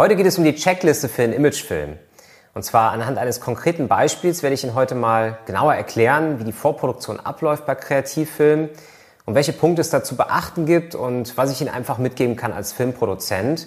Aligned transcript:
Heute 0.00 0.16
geht 0.16 0.24
es 0.24 0.38
um 0.38 0.44
die 0.44 0.54
Checkliste 0.54 1.10
für 1.10 1.24
einen 1.24 1.34
Imagefilm. 1.34 1.98
Und 2.54 2.62
zwar 2.62 2.92
anhand 2.92 3.18
eines 3.18 3.38
konkreten 3.38 3.86
Beispiels 3.86 4.42
werde 4.42 4.54
ich 4.54 4.64
Ihnen 4.64 4.74
heute 4.74 4.94
mal 4.94 5.36
genauer 5.44 5.74
erklären, 5.74 6.38
wie 6.38 6.44
die 6.44 6.54
Vorproduktion 6.54 7.20
abläuft 7.20 7.66
bei 7.66 7.74
Kreativfilmen 7.74 8.70
und 9.26 9.34
welche 9.34 9.52
Punkte 9.52 9.82
es 9.82 9.90
da 9.90 10.02
zu 10.02 10.16
beachten 10.16 10.64
gibt 10.64 10.94
und 10.94 11.36
was 11.36 11.52
ich 11.52 11.60
Ihnen 11.60 11.68
einfach 11.68 11.98
mitgeben 11.98 12.34
kann 12.36 12.54
als 12.54 12.72
Filmproduzent. 12.72 13.66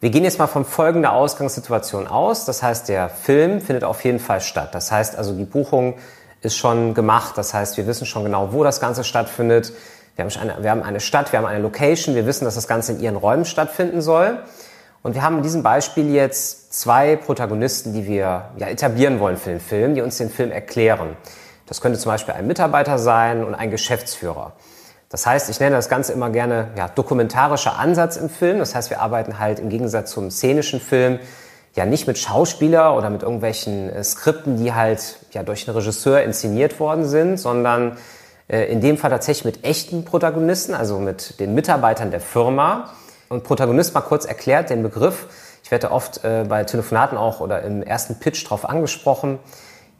Wir 0.00 0.08
gehen 0.08 0.24
jetzt 0.24 0.38
mal 0.38 0.46
von 0.46 0.64
folgender 0.64 1.12
Ausgangssituation 1.12 2.06
aus. 2.06 2.46
Das 2.46 2.62
heißt, 2.62 2.88
der 2.88 3.10
Film 3.10 3.60
findet 3.60 3.84
auf 3.84 4.02
jeden 4.04 4.20
Fall 4.20 4.40
statt. 4.40 4.74
Das 4.74 4.90
heißt 4.90 5.16
also, 5.16 5.34
die 5.34 5.44
Buchung 5.44 5.96
ist 6.40 6.56
schon 6.56 6.94
gemacht. 6.94 7.36
Das 7.36 7.52
heißt, 7.52 7.76
wir 7.76 7.86
wissen 7.86 8.06
schon 8.06 8.24
genau, 8.24 8.54
wo 8.54 8.64
das 8.64 8.80
Ganze 8.80 9.04
stattfindet. 9.04 9.74
Wir 10.16 10.24
haben, 10.24 10.34
eine, 10.40 10.62
wir 10.62 10.70
haben 10.70 10.82
eine 10.82 11.00
Stadt, 11.00 11.30
wir 11.30 11.38
haben 11.38 11.46
eine 11.46 11.60
Location. 11.60 12.14
Wir 12.14 12.24
wissen, 12.24 12.46
dass 12.46 12.54
das 12.54 12.68
Ganze 12.68 12.92
in 12.92 13.00
ihren 13.00 13.16
Räumen 13.16 13.44
stattfinden 13.44 14.00
soll. 14.00 14.38
Und 15.02 15.14
wir 15.14 15.22
haben 15.22 15.38
in 15.38 15.42
diesem 15.42 15.62
Beispiel 15.62 16.12
jetzt 16.12 16.72
zwei 16.72 17.16
Protagonisten, 17.16 17.92
die 17.92 18.06
wir 18.06 18.50
ja, 18.56 18.66
etablieren 18.68 19.20
wollen 19.20 19.36
für 19.36 19.50
den 19.50 19.60
Film, 19.60 19.94
die 19.94 20.02
uns 20.02 20.18
den 20.18 20.30
Film 20.30 20.50
erklären. 20.50 21.16
Das 21.66 21.80
könnte 21.80 21.98
zum 21.98 22.10
Beispiel 22.10 22.34
ein 22.34 22.46
Mitarbeiter 22.46 22.98
sein 22.98 23.44
und 23.44 23.54
ein 23.54 23.70
Geschäftsführer. 23.70 24.54
Das 25.10 25.26
heißt, 25.26 25.48
ich 25.48 25.60
nenne 25.60 25.76
das 25.76 25.88
Ganze 25.88 26.12
immer 26.12 26.30
gerne 26.30 26.68
ja, 26.76 26.88
dokumentarischer 26.88 27.78
Ansatz 27.78 28.16
im 28.16 28.28
Film. 28.28 28.58
Das 28.58 28.74
heißt, 28.74 28.90
wir 28.90 29.00
arbeiten 29.00 29.38
halt 29.38 29.58
im 29.58 29.68
Gegensatz 29.68 30.10
zum 30.10 30.30
szenischen 30.30 30.80
Film 30.80 31.18
ja 31.74 31.86
nicht 31.86 32.06
mit 32.06 32.18
Schauspieler 32.18 32.96
oder 32.96 33.08
mit 33.08 33.22
irgendwelchen 33.22 33.90
äh, 33.90 34.04
Skripten, 34.04 34.56
die 34.56 34.74
halt 34.74 35.18
ja 35.32 35.42
durch 35.42 35.66
einen 35.66 35.76
Regisseur 35.76 36.22
inszeniert 36.22 36.80
worden 36.80 37.06
sind, 37.06 37.38
sondern 37.38 37.96
äh, 38.48 38.64
in 38.64 38.80
dem 38.80 38.98
Fall 38.98 39.10
tatsächlich 39.10 39.44
mit 39.44 39.64
echten 39.64 40.04
Protagonisten, 40.04 40.74
also 40.74 40.98
mit 40.98 41.38
den 41.40 41.54
Mitarbeitern 41.54 42.10
der 42.10 42.20
Firma. 42.20 42.90
Und 43.28 43.44
Protagonist 43.44 43.94
mal 43.94 44.00
kurz 44.00 44.24
erklärt, 44.24 44.70
den 44.70 44.82
Begriff. 44.82 45.26
Ich 45.62 45.70
werde 45.70 45.90
oft 45.90 46.24
äh, 46.24 46.44
bei 46.48 46.64
Telefonaten 46.64 47.18
auch 47.18 47.40
oder 47.40 47.62
im 47.62 47.82
ersten 47.82 48.18
Pitch 48.18 48.48
drauf 48.48 48.68
angesprochen. 48.68 49.38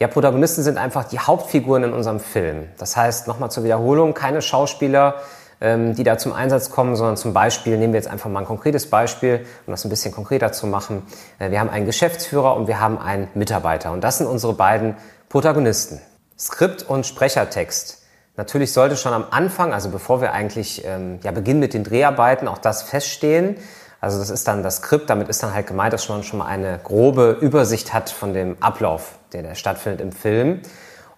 Ja, 0.01 0.07
Protagonisten 0.09 0.63
sind 0.63 0.79
einfach 0.79 1.05
die 1.05 1.19
Hauptfiguren 1.19 1.85
in 1.85 1.93
unserem 1.93 2.21
Film. 2.21 2.69
Das 2.79 2.97
heißt, 2.97 3.27
nochmal 3.27 3.51
zur 3.51 3.65
Wiederholung, 3.65 4.15
keine 4.15 4.41
Schauspieler, 4.41 5.17
ähm, 5.61 5.95
die 5.95 6.05
da 6.05 6.17
zum 6.17 6.33
Einsatz 6.33 6.71
kommen, 6.71 6.95
sondern 6.95 7.17
zum 7.17 7.33
Beispiel, 7.33 7.77
nehmen 7.77 7.93
wir 7.93 7.99
jetzt 7.99 8.09
einfach 8.09 8.31
mal 8.31 8.41
ein 8.41 8.47
konkretes 8.47 8.89
Beispiel, 8.89 9.45
um 9.67 9.73
das 9.73 9.85
ein 9.85 9.91
bisschen 9.91 10.15
konkreter 10.15 10.53
zu 10.53 10.67
machen. 10.67 11.03
Äh, 11.39 11.51
wir 11.51 11.61
haben 11.61 11.69
einen 11.69 11.85
Geschäftsführer 11.85 12.55
und 12.57 12.69
wir 12.69 12.81
haben 12.81 12.99
einen 12.99 13.29
Mitarbeiter. 13.35 13.93
Und 13.93 14.05
das 14.05 14.19
sind 14.19 14.27
unsere 14.27 14.55
beiden 14.55 14.97
Protagonisten. 15.29 16.01
Skript 16.39 16.85
und 16.85 17.05
Sprechertext. 17.05 17.99
Natürlich 18.39 18.73
sollte 18.73 18.97
schon 18.97 19.13
am 19.13 19.25
Anfang, 19.33 19.75
also 19.75 19.91
bevor 19.91 20.21
wir 20.21 20.33
eigentlich 20.33 20.85
ähm, 20.87 21.19
ja, 21.25 21.33
beginnen 21.33 21.59
mit 21.59 21.75
den 21.75 21.83
Dreharbeiten, 21.83 22.47
auch 22.47 22.59
das 22.59 22.85
feststehen. 22.85 23.57
Also 24.01 24.21
das 24.21 24.31
ist 24.31 24.47
dann 24.47 24.63
das 24.63 24.77
Skript, 24.77 25.11
damit 25.11 25.29
ist 25.29 25.43
dann 25.43 25.53
halt 25.53 25.67
gemeint, 25.67 25.93
dass 25.93 26.09
man 26.09 26.23
schon 26.23 26.39
mal 26.39 26.47
eine 26.47 26.79
grobe 26.85 27.37
Übersicht 27.41 27.93
hat 27.93 28.11
von 28.11 28.33
dem 28.33 28.57
Ablauf, 28.61 29.19
der, 29.33 29.43
der 29.43 29.57
stattfindet 29.57 30.01
im 30.01 30.13
Film. 30.13 30.61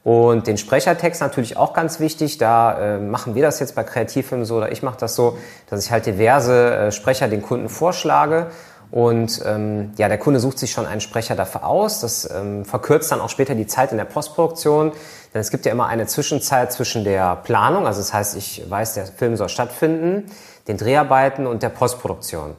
Und 0.02 0.46
den 0.46 0.56
Sprechertext 0.56 1.20
natürlich 1.20 1.58
auch 1.58 1.74
ganz 1.74 2.00
wichtig. 2.00 2.38
Da 2.38 2.96
äh, 2.96 2.98
machen 2.98 3.34
wir 3.34 3.42
das 3.42 3.60
jetzt 3.60 3.74
bei 3.74 3.84
Kreativfilmen 3.84 4.46
so 4.46 4.56
oder 4.56 4.72
ich 4.72 4.82
mache 4.82 4.96
das 4.98 5.14
so, 5.14 5.36
dass 5.68 5.84
ich 5.84 5.90
halt 5.90 6.06
diverse 6.06 6.74
äh, 6.74 6.90
Sprecher 6.90 7.28
den 7.28 7.42
Kunden 7.42 7.68
vorschlage 7.68 8.46
und 8.90 9.40
ähm, 9.46 9.92
ja, 9.98 10.08
der 10.08 10.18
Kunde 10.18 10.40
sucht 10.40 10.58
sich 10.58 10.72
schon 10.72 10.86
einen 10.86 11.00
Sprecher 11.00 11.36
dafür 11.36 11.64
aus. 11.64 12.00
Das 12.00 12.28
ähm, 12.28 12.64
verkürzt 12.64 13.12
dann 13.12 13.20
auch 13.20 13.28
später 13.28 13.54
die 13.54 13.66
Zeit 13.66 13.92
in 13.92 13.98
der 13.98 14.04
Postproduktion. 14.04 14.92
Denn 15.32 15.40
es 15.40 15.50
gibt 15.50 15.64
ja 15.64 15.70
immer 15.70 15.86
eine 15.86 16.06
Zwischenzeit 16.06 16.72
zwischen 16.72 17.04
der 17.04 17.36
Planung, 17.36 17.86
also 17.86 18.00
das 18.00 18.12
heißt, 18.12 18.36
ich 18.36 18.68
weiß, 18.68 18.94
der 18.94 19.06
Film 19.06 19.36
soll 19.36 19.48
stattfinden, 19.48 20.26
den 20.66 20.76
Dreharbeiten 20.76 21.46
und 21.46 21.62
der 21.62 21.68
Postproduktion. 21.68 22.56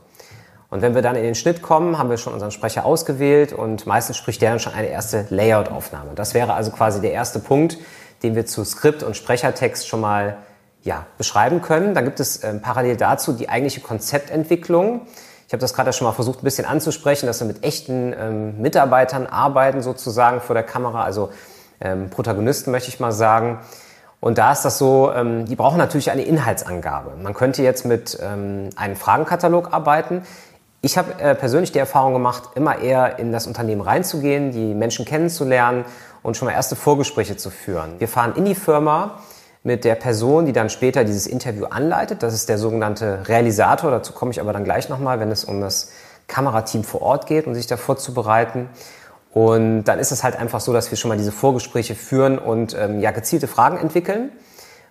Und 0.70 0.82
wenn 0.82 0.96
wir 0.96 1.02
dann 1.02 1.18
in 1.18 1.24
den 1.24 1.36
Schnitt 1.36 1.62
kommen, 1.62 1.98
haben 1.98 2.10
wir 2.10 2.16
schon 2.16 2.32
unseren 2.32 2.52
Sprecher 2.52 2.86
ausgewählt 2.86 3.52
und 3.52 3.86
meistens 3.86 4.16
spricht 4.16 4.42
der 4.42 4.52
dann 4.52 4.60
schon 4.60 4.74
eine 4.74 4.88
erste 4.88 5.26
Layout-Aufnahme. 5.30 6.12
Das 6.16 6.34
wäre 6.34 6.54
also 6.54 6.72
quasi 6.72 7.02
der 7.02 7.12
erste 7.12 7.40
Punkt, 7.40 7.78
den 8.24 8.36
wir 8.36 8.46
zu 8.46 8.64
Skript 8.64 9.04
und 9.04 9.18
Sprechertext 9.18 9.86
schon 9.86 10.00
mal 10.00 10.38
ja, 10.82 11.06
beschreiben 11.18 11.62
können. 11.62 11.94
Dann 11.94 12.06
gibt 12.06 12.22
es 12.22 12.42
ähm, 12.46 12.62
parallel 12.62 12.96
dazu 12.96 13.34
die 13.34 13.50
eigentliche 13.50 13.82
Konzeptentwicklung. 13.82 15.02
Ich 15.52 15.54
habe 15.54 15.60
das 15.60 15.74
gerade 15.74 15.92
schon 15.92 16.08
mal 16.08 16.14
versucht, 16.14 16.40
ein 16.40 16.44
bisschen 16.46 16.64
anzusprechen, 16.64 17.26
dass 17.26 17.42
wir 17.42 17.46
mit 17.46 17.62
echten 17.62 18.16
ähm, 18.18 18.62
Mitarbeitern 18.62 19.28
arbeiten, 19.28 19.82
sozusagen 19.82 20.40
vor 20.40 20.54
der 20.54 20.64
Kamera, 20.64 21.04
also 21.04 21.30
ähm, 21.82 22.10
Protagonisten 22.10 22.72
möchte 22.72 22.88
ich 22.88 23.02
mal 23.02 23.12
sagen. 23.12 23.60
Und 24.22 24.38
da 24.38 24.54
ist 24.54 24.64
das 24.64 24.78
so, 24.78 25.12
ähm, 25.14 25.46
die 25.46 25.58
brauchen 25.58 25.78
natürlich 25.78 26.10
eine 26.10 26.22
Inhaltsangabe. 26.22 27.18
Man 27.22 27.34
könnte 27.34 27.64
jetzt 27.64 27.84
mit 27.84 28.18
ähm, 28.22 28.70
einem 28.78 28.96
Fragenkatalog 28.96 29.74
arbeiten. 29.74 30.22
Ich 30.82 30.98
habe 30.98 31.22
äh, 31.22 31.36
persönlich 31.36 31.74
die 31.74 31.80
Erfahrung 31.80 32.14
gemacht, 32.14 32.52
immer 32.56 32.80
eher 32.80 33.20
in 33.20 33.34
das 33.34 33.46
Unternehmen 33.46 33.82
reinzugehen, 33.82 34.54
die 34.54 34.74
Menschen 34.74 35.04
kennenzulernen 35.04 35.84
und 36.24 36.38
schon 36.38 36.46
mal 36.46 36.54
erste 36.54 36.78
Vorgespräche 36.78 37.36
zu 37.36 37.50
führen. 37.50 38.00
Wir 38.00 38.08
fahren 38.08 38.36
in 38.38 38.46
die 38.46 38.56
Firma, 38.56 39.20
mit 39.64 39.86
der 39.86 39.96
Person, 39.96 40.46
die 40.46 40.54
dann 40.54 40.70
später 40.70 41.04
dieses 41.04 41.28
Interview 41.28 41.66
anleitet. 41.66 42.24
Das 42.24 42.34
ist 42.34 42.50
der 42.50 42.58
sogenannte 42.58 43.28
Realisator. 43.28 43.92
Dazu 43.92 44.14
komme 44.14 44.32
ich 44.32 44.42
aber 44.42 44.54
dann 44.54 44.64
gleich 44.64 44.90
nochmal, 44.90 45.20
wenn 45.20 45.32
es 45.32 45.44
um 45.44 45.62
das 45.62 45.92
Kamerateam 46.28 46.84
vor 46.84 47.02
Ort 47.02 47.28
geht 47.28 47.46
und 47.46 47.52
um 47.52 47.56
sich 47.56 47.68
da 47.68 47.78
vorzubereiten. 47.78 48.70
Und 49.34 49.84
dann 49.86 50.00
ist 50.00 50.12
es 50.12 50.24
halt 50.24 50.36
einfach 50.36 50.60
so, 50.60 50.74
dass 50.74 50.92
wir 50.92 50.98
schon 50.98 51.10
mal 51.10 51.18
diese 51.18 51.32
Vorgespräche 51.32 51.96
führen 51.96 52.38
und 52.38 52.76
ähm, 52.78 53.00
ja 53.00 53.12
gezielte 53.12 53.48
Fragen 53.48 53.78
entwickeln, 53.78 54.32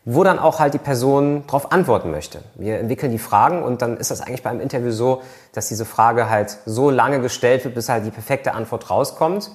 wo 0.04 0.24
dann 0.24 0.38
auch 0.38 0.60
halt 0.60 0.72
die 0.72 0.78
Person 0.78 1.44
darauf 1.46 1.72
antworten 1.72 2.10
möchte. 2.10 2.40
Wir 2.54 2.78
entwickeln 2.78 3.12
die 3.12 3.18
Fragen 3.18 3.62
und 3.62 3.82
dann 3.82 3.98
ist 3.98 4.10
das 4.10 4.22
eigentlich 4.22 4.42
beim 4.42 4.60
Interview 4.60 4.92
so, 4.92 5.22
dass 5.52 5.68
diese 5.68 5.84
Frage 5.84 6.30
halt 6.30 6.56
so 6.64 6.90
lange 6.90 7.20
gestellt 7.20 7.64
wird, 7.64 7.74
bis 7.74 7.88
halt 7.90 8.06
die 8.06 8.10
perfekte 8.10 8.54
Antwort 8.54 8.88
rauskommt. 8.88 9.50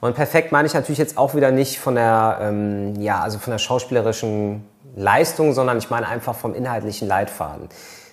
Und 0.00 0.14
perfekt 0.14 0.52
meine 0.52 0.66
ich 0.66 0.74
natürlich 0.74 0.98
jetzt 0.98 1.16
auch 1.16 1.34
wieder 1.34 1.50
nicht 1.50 1.78
von 1.78 1.94
der, 1.94 2.38
ähm, 2.40 3.00
ja, 3.00 3.20
also 3.20 3.38
von 3.38 3.50
der 3.50 3.58
schauspielerischen 3.58 4.64
Leistung, 4.94 5.52
sondern 5.52 5.78
ich 5.78 5.90
meine 5.90 6.08
einfach 6.08 6.34
vom 6.34 6.54
inhaltlichen 6.54 7.08
Leitfaden. 7.08 7.68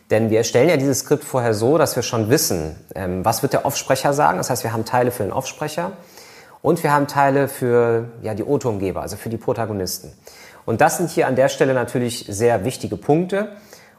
Denn 0.10 0.30
wir 0.30 0.40
erstellen 0.40 0.70
ja 0.70 0.78
dieses 0.78 1.00
Skript 1.00 1.24
vorher 1.24 1.54
so, 1.54 1.78
dass 1.78 1.96
wir 1.96 2.04
schon 2.04 2.30
wissen, 2.30 2.76
ähm, 2.94 3.24
was 3.26 3.42
wird 3.42 3.54
der 3.54 3.66
Offsprecher 3.66 4.14
sagen. 4.14 4.38
Das 4.38 4.50
heißt, 4.50 4.64
wir 4.64 4.74
haben 4.74 4.86
Teile 4.86 5.12
für 5.12 5.24
den 5.24 5.32
Offsprecher 5.32 5.94
und 6.62 6.84
wir 6.84 6.94
haben 6.94 7.08
Teile 7.08 7.48
für 7.48 8.10
ja, 8.22 8.34
die 8.34 8.44
O-Tongeber, 8.44 9.02
also 9.02 9.18
für 9.18 9.30
die 9.30 9.38
Protagonisten. 9.38 10.14
Und 10.66 10.82
das 10.82 10.98
sind 10.98 11.10
hier 11.10 11.28
an 11.28 11.36
der 11.36 11.50
Stelle 11.50 11.74
natürlich 11.74 12.26
sehr 12.30 12.64
wichtige 12.64 12.96
Punkte. 12.96 13.50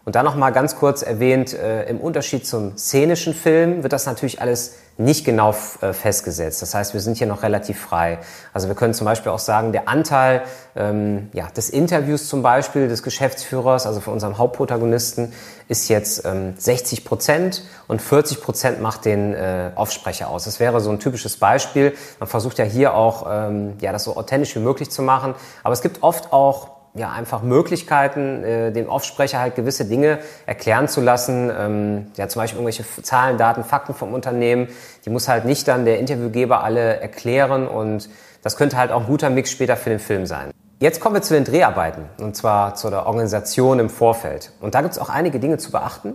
Und 0.04 0.16
dann 0.16 0.24
nochmal 0.26 0.52
ganz 0.52 0.76
kurz 0.76 1.02
erwähnt, 1.02 1.54
äh, 1.54 1.84
im 1.84 1.98
Unterschied 1.98 2.46
zum 2.46 2.76
szenischen 2.76 3.32
Film 3.32 3.82
wird 3.82 3.92
das 3.92 4.04
natürlich 4.04 4.40
alles 4.40 4.74
nicht 4.96 5.24
genau 5.24 5.54
äh, 5.80 5.92
festgesetzt. 5.92 6.62
Das 6.62 6.74
heißt, 6.74 6.94
wir 6.94 7.00
sind 7.00 7.16
hier 7.16 7.26
noch 7.26 7.42
relativ 7.42 7.80
frei. 7.80 8.18
Also 8.52 8.68
wir 8.68 8.76
können 8.76 8.94
zum 8.94 9.06
Beispiel 9.06 9.32
auch 9.32 9.38
sagen, 9.38 9.72
der 9.72 9.88
Anteil 9.88 10.42
ähm, 10.76 11.30
ja, 11.32 11.48
des 11.56 11.70
Interviews 11.70 12.28
zum 12.28 12.42
Beispiel 12.42 12.86
des 12.86 13.02
Geschäftsführers, 13.02 13.86
also 13.86 14.00
von 14.00 14.12
unserem 14.12 14.38
Hauptprotagonisten, 14.38 15.32
ist 15.68 15.88
jetzt 15.88 16.24
ähm, 16.26 16.54
60 16.56 17.04
Prozent 17.04 17.64
und 17.88 18.02
40 18.02 18.40
Prozent 18.42 18.82
macht 18.82 19.06
den 19.06 19.34
äh, 19.34 19.70
Aufsprecher 19.74 20.28
aus. 20.28 20.44
Das 20.44 20.60
wäre 20.60 20.80
so 20.80 20.90
ein 20.90 21.00
typisches 21.00 21.38
Beispiel. 21.38 21.94
Man 22.20 22.28
versucht 22.28 22.58
ja 22.58 22.64
hier 22.64 22.94
auch, 22.94 23.26
ähm, 23.28 23.74
ja, 23.80 23.90
das 23.90 24.04
so 24.04 24.16
authentisch 24.16 24.54
wie 24.54 24.60
möglich 24.60 24.90
zu 24.90 25.02
machen. 25.02 25.34
Aber 25.64 25.72
es 25.72 25.82
gibt 25.82 26.02
oft 26.02 26.32
auch 26.32 26.73
ja, 26.94 27.10
einfach 27.10 27.42
Möglichkeiten, 27.42 28.44
äh, 28.44 28.72
dem 28.72 28.88
Offsprecher 28.88 29.40
halt 29.40 29.56
gewisse 29.56 29.84
Dinge 29.84 30.20
erklären 30.46 30.86
zu 30.86 31.00
lassen. 31.00 31.50
Ähm, 31.56 32.06
ja, 32.16 32.28
zum 32.28 32.40
Beispiel 32.40 32.60
irgendwelche 32.60 32.84
Zahlen, 33.02 33.36
Daten, 33.36 33.64
Fakten 33.64 33.94
vom 33.94 34.14
Unternehmen. 34.14 34.68
Die 35.04 35.10
muss 35.10 35.28
halt 35.28 35.44
nicht 35.44 35.66
dann 35.66 35.84
der 35.84 35.98
Interviewgeber 35.98 36.62
alle 36.62 37.00
erklären 37.00 37.66
und 37.66 38.08
das 38.42 38.56
könnte 38.56 38.76
halt 38.76 38.92
auch 38.92 39.00
ein 39.00 39.06
guter 39.06 39.30
Mix 39.30 39.50
später 39.50 39.76
für 39.76 39.90
den 39.90 39.98
Film 39.98 40.26
sein. 40.26 40.50
Jetzt 40.78 41.00
kommen 41.00 41.14
wir 41.16 41.22
zu 41.22 41.34
den 41.34 41.44
Dreharbeiten 41.44 42.04
und 42.18 42.36
zwar 42.36 42.74
zu 42.74 42.90
der 42.90 43.06
Organisation 43.06 43.78
im 43.78 43.90
Vorfeld. 43.90 44.52
Und 44.60 44.74
da 44.74 44.82
gibt 44.82 44.92
es 44.92 44.98
auch 44.98 45.08
einige 45.08 45.40
Dinge 45.40 45.58
zu 45.58 45.72
beachten, 45.72 46.14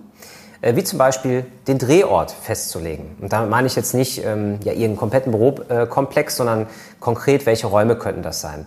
äh, 0.62 0.76
wie 0.76 0.84
zum 0.86 0.98
Beispiel 0.98 1.46
den 1.68 1.78
Drehort 1.78 2.32
festzulegen. 2.32 3.18
Und 3.20 3.34
damit 3.34 3.50
meine 3.50 3.68
ich 3.68 3.76
jetzt 3.76 3.94
nicht 3.94 4.24
ähm, 4.24 4.60
ja, 4.64 4.72
Ihren 4.72 4.96
kompletten 4.96 5.32
Bürokomplex, 5.32 6.38
sondern 6.38 6.68
konkret, 7.02 7.46
welche 7.46 7.68
Räume 7.68 7.98
könnten 7.98 8.22
das 8.22 8.40
sein. 8.40 8.66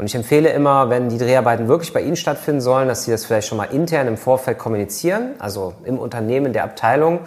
Und 0.00 0.06
ich 0.06 0.14
empfehle 0.14 0.48
immer, 0.48 0.88
wenn 0.88 1.10
die 1.10 1.18
Dreharbeiten 1.18 1.68
wirklich 1.68 1.92
bei 1.92 2.00
Ihnen 2.00 2.16
stattfinden 2.16 2.62
sollen, 2.62 2.88
dass 2.88 3.04
Sie 3.04 3.10
das 3.10 3.26
vielleicht 3.26 3.46
schon 3.46 3.58
mal 3.58 3.64
intern 3.64 4.08
im 4.08 4.16
Vorfeld 4.16 4.56
kommunizieren, 4.56 5.34
also 5.40 5.74
im 5.84 5.98
Unternehmen, 5.98 6.54
der 6.54 6.64
Abteilung. 6.64 7.20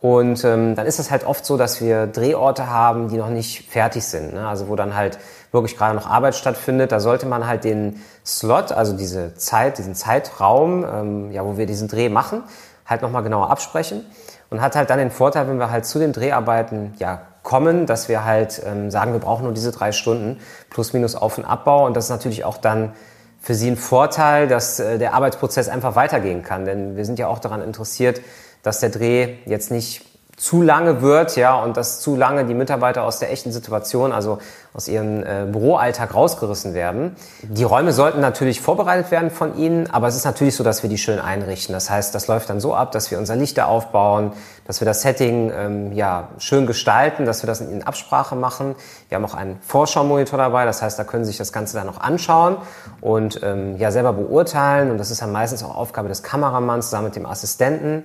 Und 0.00 0.42
ähm, 0.42 0.74
dann 0.74 0.86
ist 0.86 0.98
es 0.98 1.10
halt 1.10 1.26
oft 1.26 1.44
so, 1.44 1.58
dass 1.58 1.82
wir 1.82 2.06
Drehorte 2.06 2.70
haben, 2.70 3.08
die 3.08 3.18
noch 3.18 3.28
nicht 3.28 3.70
fertig 3.70 4.04
sind. 4.04 4.32
Ne? 4.32 4.48
Also 4.48 4.68
wo 4.68 4.74
dann 4.74 4.96
halt 4.96 5.18
wirklich 5.52 5.76
gerade 5.76 5.94
noch 5.94 6.08
Arbeit 6.08 6.34
stattfindet. 6.34 6.92
Da 6.92 7.00
sollte 7.00 7.26
man 7.26 7.46
halt 7.46 7.62
den 7.62 8.00
Slot, 8.24 8.72
also 8.72 8.96
diese 8.96 9.34
Zeit, 9.34 9.76
diesen 9.76 9.94
Zeitraum, 9.94 10.82
ähm, 10.82 11.30
ja, 11.30 11.44
wo 11.44 11.58
wir 11.58 11.66
diesen 11.66 11.88
Dreh 11.88 12.08
machen, 12.08 12.42
halt 12.86 13.02
nochmal 13.02 13.22
genauer 13.22 13.50
absprechen. 13.50 14.02
Und 14.50 14.60
hat 14.60 14.76
halt 14.76 14.90
dann 14.90 14.98
den 14.98 15.10
Vorteil, 15.10 15.48
wenn 15.48 15.58
wir 15.58 15.70
halt 15.70 15.86
zu 15.86 15.98
den 15.98 16.12
Dreharbeiten 16.12 16.94
ja 16.98 17.22
kommen, 17.42 17.86
dass 17.86 18.08
wir 18.08 18.24
halt 18.24 18.62
ähm, 18.64 18.90
sagen, 18.90 19.12
wir 19.12 19.20
brauchen 19.20 19.44
nur 19.44 19.52
diese 19.52 19.70
drei 19.70 19.92
Stunden 19.92 20.40
plus 20.70 20.92
minus 20.92 21.14
Auf- 21.14 21.38
und 21.38 21.44
Abbau. 21.44 21.86
Und 21.86 21.96
das 21.96 22.04
ist 22.04 22.10
natürlich 22.10 22.44
auch 22.44 22.56
dann 22.56 22.92
für 23.40 23.54
Sie 23.54 23.70
ein 23.70 23.76
Vorteil, 23.76 24.48
dass 24.48 24.80
äh, 24.80 24.98
der 24.98 25.14
Arbeitsprozess 25.14 25.68
einfach 25.68 25.96
weitergehen 25.96 26.42
kann. 26.42 26.64
Denn 26.64 26.96
wir 26.96 27.04
sind 27.04 27.18
ja 27.18 27.28
auch 27.28 27.38
daran 27.38 27.62
interessiert, 27.62 28.20
dass 28.62 28.80
der 28.80 28.88
Dreh 28.88 29.36
jetzt 29.44 29.70
nicht 29.70 30.06
zu 30.36 30.62
lange 30.62 31.00
wird, 31.00 31.36
ja, 31.36 31.54
und 31.54 31.76
dass 31.76 32.00
zu 32.00 32.16
lange 32.16 32.44
die 32.44 32.54
Mitarbeiter 32.54 33.04
aus 33.04 33.18
der 33.18 33.30
echten 33.30 33.52
Situation, 33.52 34.12
also 34.12 34.38
aus 34.72 34.88
ihrem 34.88 35.22
äh, 35.22 35.46
Büroalltag 35.46 36.14
rausgerissen 36.14 36.74
werden. 36.74 37.14
Die 37.42 37.62
Räume 37.62 37.92
sollten 37.92 38.20
natürlich 38.20 38.60
vorbereitet 38.60 39.12
werden 39.12 39.30
von 39.30 39.56
Ihnen, 39.56 39.88
aber 39.90 40.08
es 40.08 40.16
ist 40.16 40.24
natürlich 40.24 40.56
so, 40.56 40.64
dass 40.64 40.82
wir 40.82 40.90
die 40.90 40.98
schön 40.98 41.20
einrichten. 41.20 41.72
Das 41.72 41.90
heißt, 41.90 42.12
das 42.12 42.26
läuft 42.26 42.50
dann 42.50 42.58
so 42.58 42.74
ab, 42.74 42.90
dass 42.90 43.10
wir 43.12 43.18
unser 43.18 43.36
Lichter 43.36 43.68
aufbauen, 43.68 44.32
dass 44.66 44.80
wir 44.80 44.86
das 44.86 45.02
Setting 45.02 45.52
ähm, 45.54 45.92
ja 45.92 46.28
schön 46.38 46.66
gestalten, 46.66 47.24
dass 47.24 47.44
wir 47.44 47.46
das 47.46 47.60
in 47.60 47.84
Absprache 47.84 48.34
machen. 48.34 48.74
Wir 49.08 49.16
haben 49.16 49.24
auch 49.24 49.34
einen 49.34 49.60
Vorschau-Monitor 49.60 50.38
dabei, 50.38 50.64
das 50.64 50.82
heißt, 50.82 50.98
da 50.98 51.04
können 51.04 51.24
Sie 51.24 51.28
sich 51.28 51.38
das 51.38 51.52
Ganze 51.52 51.76
dann 51.76 51.88
auch 51.88 52.00
anschauen 52.00 52.56
und 53.00 53.40
ähm, 53.44 53.76
ja 53.76 53.92
selber 53.92 54.12
beurteilen. 54.12 54.90
Und 54.90 54.98
das 54.98 55.12
ist 55.12 55.22
dann 55.22 55.30
meistens 55.30 55.62
auch 55.62 55.76
Aufgabe 55.76 56.08
des 56.08 56.24
Kameramanns 56.24 56.86
zusammen 56.86 57.06
mit 57.06 57.16
dem 57.16 57.26
Assistenten. 57.26 58.02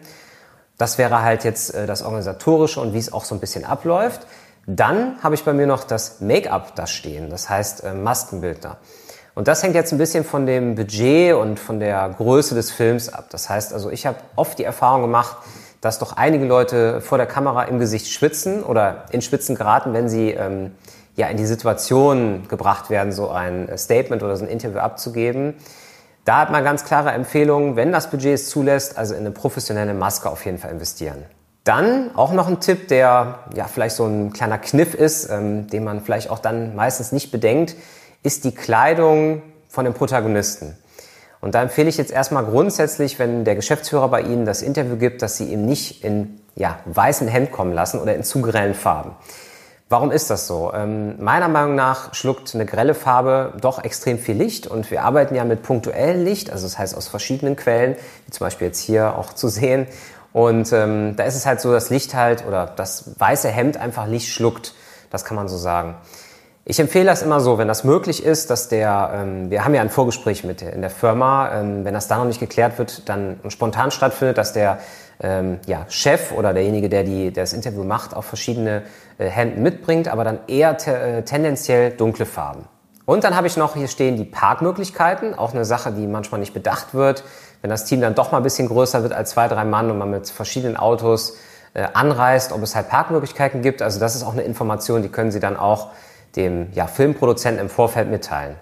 Das 0.79 0.97
wäre 0.97 1.21
halt 1.21 1.43
jetzt 1.43 1.75
äh, 1.75 1.85
das 1.85 2.01
Organisatorische 2.01 2.79
und 2.79 2.93
wie 2.93 2.97
es 2.97 3.13
auch 3.13 3.25
so 3.25 3.35
ein 3.35 3.39
bisschen 3.39 3.65
abläuft. 3.65 4.25
Dann 4.65 5.21
habe 5.21 5.35
ich 5.35 5.43
bei 5.43 5.53
mir 5.53 5.67
noch 5.67 5.83
das 5.83 6.21
Make-up 6.21 6.75
da 6.75 6.87
stehen, 6.87 7.29
das 7.29 7.49
heißt 7.49 7.83
äh, 7.83 7.93
Maskenbildner. 7.93 8.77
Und 9.35 9.47
das 9.47 9.61
hängt 9.61 9.75
jetzt 9.75 9.91
ein 9.91 9.97
bisschen 9.97 10.23
von 10.23 10.45
dem 10.45 10.75
Budget 10.75 11.33
und 11.35 11.59
von 11.59 11.79
der 11.79 12.09
Größe 12.17 12.55
des 12.55 12.71
Films 12.71 13.09
ab. 13.09 13.27
Das 13.29 13.49
heißt 13.49 13.73
also, 13.73 13.89
ich 13.89 14.05
habe 14.05 14.17
oft 14.35 14.57
die 14.57 14.63
Erfahrung 14.63 15.01
gemacht, 15.01 15.37
dass 15.81 15.99
doch 15.99 16.17
einige 16.17 16.45
Leute 16.45 17.01
vor 17.01 17.17
der 17.17 17.27
Kamera 17.27 17.63
im 17.63 17.79
Gesicht 17.79 18.07
schwitzen 18.07 18.63
oder 18.63 19.05
in 19.11 19.21
Schwitzen 19.21 19.55
geraten, 19.55 19.93
wenn 19.93 20.09
sie 20.09 20.31
ähm, 20.31 20.71
ja 21.15 21.27
in 21.27 21.37
die 21.37 21.45
Situation 21.45 22.47
gebracht 22.47 22.89
werden, 22.89 23.11
so 23.11 23.29
ein 23.29 23.69
Statement 23.77 24.23
oder 24.23 24.35
so 24.37 24.45
ein 24.45 24.49
Interview 24.49 24.79
abzugeben. 24.79 25.55
Da 26.29 26.37
hat 26.37 26.51
man 26.51 26.63
ganz 26.63 26.85
klare 26.85 27.09
Empfehlungen, 27.09 27.75
wenn 27.75 27.91
das 27.91 28.11
Budget 28.11 28.35
es 28.35 28.49
zulässt, 28.49 28.99
also 28.99 29.15
in 29.15 29.21
eine 29.21 29.31
professionelle 29.31 29.95
Maske 29.95 30.29
auf 30.29 30.45
jeden 30.45 30.59
Fall 30.59 30.69
investieren. 30.69 31.25
Dann 31.63 32.15
auch 32.15 32.33
noch 32.33 32.47
ein 32.47 32.59
Tipp, 32.59 32.87
der 32.87 33.39
ja 33.55 33.63
vielleicht 33.65 33.95
so 33.95 34.05
ein 34.05 34.31
kleiner 34.31 34.59
Kniff 34.59 34.93
ist, 34.93 35.27
ähm, 35.31 35.65
den 35.65 35.83
man 35.83 36.01
vielleicht 36.01 36.29
auch 36.29 36.37
dann 36.37 36.75
meistens 36.75 37.11
nicht 37.11 37.31
bedenkt, 37.31 37.75
ist 38.21 38.43
die 38.43 38.53
Kleidung 38.53 39.41
von 39.69 39.85
dem 39.85 39.95
Protagonisten. 39.95 40.77
Und 41.41 41.55
da 41.55 41.63
empfehle 41.63 41.89
ich 41.89 41.97
jetzt 41.97 42.11
erstmal 42.11 42.45
grundsätzlich, 42.45 43.17
wenn 43.17 43.43
der 43.43 43.55
Geschäftsführer 43.55 44.07
bei 44.09 44.21
Ihnen 44.21 44.45
das 44.45 44.61
Interview 44.61 44.97
gibt, 44.97 45.23
dass 45.23 45.35
Sie 45.35 45.45
ihn 45.45 45.65
nicht 45.65 46.03
in 46.03 46.41
ja, 46.53 46.77
weißen 46.85 47.27
Hemd 47.27 47.51
kommen 47.51 47.73
lassen 47.73 47.99
oder 47.99 48.13
in 48.13 48.23
zu 48.23 48.39
grellen 48.43 48.75
Farben. 48.75 49.15
Warum 49.91 50.11
ist 50.11 50.29
das 50.29 50.45
so? 50.45 50.71
Ähm, 50.71 51.15
meiner 51.19 51.47
Meinung 51.47 51.73
nach 51.73 52.13
schluckt 52.13 52.53
eine 52.53 52.67
grelle 52.67 52.93
Farbe 52.93 53.53
doch 53.59 53.83
extrem 53.83 54.19
viel 54.19 54.35
Licht 54.35 54.67
und 54.67 54.91
wir 54.91 55.03
arbeiten 55.03 55.33
ja 55.33 55.43
mit 55.45 55.63
punktuellem 55.63 56.23
Licht, 56.23 56.51
also 56.51 56.67
das 56.67 56.77
heißt 56.77 56.95
aus 56.95 57.07
verschiedenen 57.07 57.55
Quellen, 57.55 57.95
wie 58.27 58.31
zum 58.31 58.45
Beispiel 58.45 58.67
jetzt 58.67 58.79
hier 58.79 59.17
auch 59.17 59.33
zu 59.33 59.47
sehen. 59.47 59.87
Und 60.31 60.71
ähm, 60.73 61.15
da 61.15 61.23
ist 61.23 61.35
es 61.35 61.47
halt 61.47 61.59
so, 61.59 61.71
dass 61.71 61.89
Licht 61.89 62.13
halt 62.13 62.45
oder 62.47 62.67
das 62.67 63.19
weiße 63.19 63.49
Hemd 63.49 63.77
einfach 63.77 64.05
Licht 64.05 64.29
schluckt. 64.29 64.75
Das 65.09 65.25
kann 65.25 65.35
man 65.35 65.47
so 65.47 65.57
sagen. 65.57 65.95
Ich 66.65 66.79
empfehle 66.79 67.05
das 67.05 67.23
immer 67.23 67.39
so, 67.39 67.57
wenn 67.57 67.67
das 67.67 67.83
möglich 67.83 68.23
ist, 68.23 68.51
dass 68.51 68.67
der, 68.67 69.09
ähm, 69.15 69.49
wir 69.49 69.65
haben 69.65 69.73
ja 69.73 69.81
ein 69.81 69.89
Vorgespräch 69.89 70.43
mit 70.43 70.61
in 70.61 70.81
der 70.81 70.91
Firma, 70.91 71.51
ähm, 71.51 71.83
wenn 71.83 71.95
das 71.95 72.07
da 72.07 72.17
noch 72.17 72.25
nicht 72.25 72.39
geklärt 72.39 72.77
wird, 72.77 73.09
dann 73.09 73.39
spontan 73.47 73.89
stattfindet, 73.89 74.37
dass 74.37 74.53
der 74.53 74.77
ähm, 75.21 75.59
ja, 75.65 75.85
Chef 75.89 76.31
oder 76.31 76.53
derjenige, 76.53 76.89
der, 76.89 77.03
die, 77.03 77.31
der 77.31 77.43
das 77.43 77.53
Interview 77.53 77.83
macht, 77.83 78.15
auch 78.15 78.23
verschiedene 78.23 78.83
äh, 79.17 79.25
Hemden 79.27 79.61
mitbringt, 79.61 80.07
aber 80.07 80.23
dann 80.23 80.39
eher 80.47 80.77
te 80.77 80.97
äh, 80.97 81.23
tendenziell 81.23 81.91
dunkle 81.91 82.25
Farben. 82.25 82.65
Und 83.05 83.23
dann 83.23 83.35
habe 83.35 83.47
ich 83.47 83.57
noch 83.57 83.75
hier 83.75 83.87
stehen 83.87 84.17
die 84.17 84.23
Parkmöglichkeiten, 84.23 85.33
auch 85.33 85.53
eine 85.53 85.65
Sache, 85.65 85.91
die 85.91 86.05
manchmal 86.05 86.39
nicht 86.39 86.53
bedacht 86.53 86.93
wird. 86.93 87.23
Wenn 87.61 87.69
das 87.69 87.85
Team 87.85 88.01
dann 88.01 88.15
doch 88.15 88.31
mal 88.31 88.37
ein 88.37 88.43
bisschen 88.43 88.67
größer 88.67 89.01
wird 89.01 89.13
als 89.13 89.31
zwei, 89.31 89.47
drei 89.47 89.65
Mann 89.65 89.89
und 89.89 89.97
man 89.97 90.11
mit 90.11 90.29
verschiedenen 90.29 90.77
Autos 90.77 91.35
äh, 91.73 91.87
anreist, 91.93 92.51
ob 92.51 92.61
es 92.61 92.75
halt 92.75 92.89
Parkmöglichkeiten 92.89 93.61
gibt. 93.61 93.81
Also 93.81 93.99
das 93.99 94.15
ist 94.15 94.23
auch 94.23 94.33
eine 94.33 94.43
Information, 94.43 95.01
die 95.01 95.09
können 95.09 95.31
Sie 95.31 95.39
dann 95.39 95.57
auch 95.57 95.89
dem 96.35 96.71
ja, 96.73 96.87
Filmproduzenten 96.87 97.61
im 97.61 97.69
Vorfeld 97.69 98.09
mitteilen. 98.09 98.55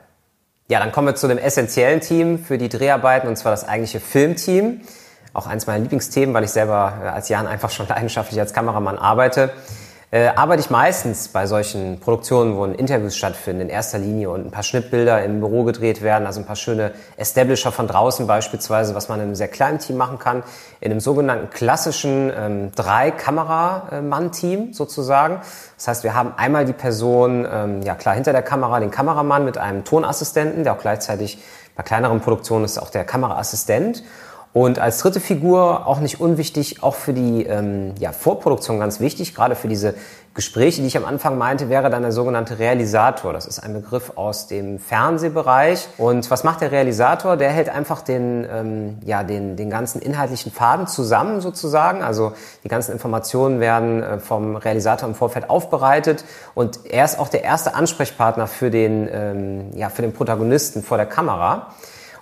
Ja, 0.70 0.80
dann 0.80 0.92
kommen 0.92 1.08
wir 1.08 1.16
zu 1.16 1.28
dem 1.28 1.38
essentiellen 1.38 2.02
Team 2.02 2.40
für 2.40 2.58
die 2.58 2.70
Dreharbeiten 2.70 3.28
und 3.28 3.38
zwar 3.38 3.52
das 3.52 3.68
eigentliche 3.68 4.00
Filmteam 4.00 4.82
auch 5.38 5.48
eins 5.48 5.68
meiner 5.68 5.80
Lieblingsthemen, 5.80 6.34
weil 6.34 6.44
ich 6.44 6.52
selber 6.52 6.94
äh, 7.04 7.08
als 7.08 7.30
Jan 7.30 7.48
einfach 7.48 7.70
schon 7.70 7.88
leidenschaftlich 7.90 8.40
als 8.40 8.54
Kameramann 8.54 8.98
arbeite. 8.98 9.52
Äh, 10.10 10.28
arbeite 10.30 10.62
ich 10.62 10.70
meistens 10.70 11.28
bei 11.28 11.48
solchen 11.48 12.00
Produktionen, 12.00 12.56
wo 12.56 12.64
Interviews 12.64 13.18
stattfinden, 13.18 13.64
in 13.64 13.70
erster 13.70 14.00
Linie 14.00 14.30
und 14.30 14.46
ein 14.46 14.52
paar 14.52 14.64
Schnittbilder 14.64 15.22
im 15.26 15.42
Büro 15.42 15.66
gedreht 15.66 16.02
werden, 16.02 16.26
also 16.26 16.40
ein 16.40 16.46
paar 16.46 16.56
schöne 16.56 16.94
Establisher 17.18 17.74
von 17.74 17.88
draußen 17.88 18.26
beispielsweise, 18.26 18.96
was 18.96 19.10
man 19.10 19.20
in 19.20 19.26
einem 19.26 19.36
sehr 19.36 19.50
kleinen 19.50 19.80
Team 19.80 19.98
machen 19.98 20.18
kann, 20.18 20.44
in 20.80 20.92
einem 20.92 21.02
sogenannten 21.02 21.50
klassischen 21.50 22.32
ähm, 22.34 22.72
Drei-Kameramann-Team 22.74 24.72
sozusagen. 24.72 25.42
Das 25.76 25.90
heißt, 25.90 26.06
wir 26.06 26.14
haben 26.14 26.32
einmal 26.38 26.64
die 26.64 26.72
Person, 26.72 27.46
ähm, 27.52 27.82
ja 27.82 27.94
klar, 27.96 28.16
hinter 28.16 28.32
der 28.32 28.44
Kamera 28.44 28.80
den 28.80 28.92
Kameramann 28.92 29.44
mit 29.44 29.58
einem 29.58 29.84
Tonassistenten, 29.84 30.64
der 30.64 30.72
auch 30.72 30.80
gleichzeitig 30.80 31.40
bei 31.76 31.84
kleineren 31.84 32.22
Produktionen 32.22 32.64
ist 32.64 32.78
auch 32.78 32.92
der 32.92 33.04
Kameraassistent. 33.04 34.04
Und 34.54 34.80
als 34.80 35.00
dritte 35.00 35.20
Figur, 35.20 35.86
auch 35.86 36.00
nicht 36.00 36.20
unwichtig, 36.20 36.82
auch 36.82 36.96
für 36.96 37.14
die 37.14 37.44
ähm, 37.44 37.94
ja, 38.00 38.12
Vorproduktion 38.12 38.80
ganz 38.80 39.00
wichtig, 39.00 39.36
gerade 39.36 39.56
für 39.56 39.68
diese 39.68 39.94
Gespräche, 40.38 40.82
die 40.82 40.88
ich 40.88 40.96
am 40.96 41.06
Anfang 41.06 41.38
meinte, 41.40 41.68
wäre 41.68 41.90
dann 41.90 42.04
der 42.04 42.12
sogenannte 42.12 42.60
Realisator. 42.60 43.34
Das 43.34 43.48
ist 43.48 43.58
ein 43.58 43.74
Begriff 43.74 44.14
aus 44.16 44.46
dem 44.46 44.78
Fernsehbereich. 44.78 45.88
Und 45.98 46.30
was 46.30 46.44
macht 46.44 46.62
der 46.62 46.72
Realisator? 46.72 47.38
Der 47.38 47.50
hält 47.50 47.70
einfach 47.70 48.02
den, 48.02 48.48
ähm, 48.52 48.98
ja, 49.04 49.24
den, 49.24 49.56
den 49.56 49.72
ganzen 49.72 50.00
inhaltlichen 50.00 50.52
Faden 50.52 50.86
zusammen 50.86 51.42
sozusagen. 51.42 52.04
Also 52.04 52.34
die 52.64 52.68
ganzen 52.68 52.92
Informationen 52.92 53.60
werden 53.60 54.04
äh, 54.04 54.20
vom 54.20 54.56
Realisator 54.58 55.10
im 55.10 55.16
Vorfeld 55.16 55.50
aufbereitet. 55.50 56.24
Und 56.54 56.86
er 56.86 57.04
ist 57.04 57.18
auch 57.18 57.30
der 57.30 57.44
erste 57.44 57.74
Ansprechpartner 57.74 58.46
für 58.46 58.70
den, 58.70 59.10
ähm, 59.12 59.72
ja, 59.76 59.90
für 59.90 60.04
den 60.04 60.14
Protagonisten 60.14 60.84
vor 60.84 60.98
der 60.98 61.08
Kamera. 61.08 61.74